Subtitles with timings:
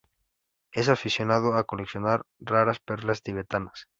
[0.71, 3.87] Es aficionado a coleccionar raras perlas tibetanas.